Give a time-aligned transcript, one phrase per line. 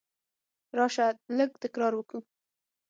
[0.77, 1.05] راسه!
[1.37, 2.19] لږ تکرار وکو.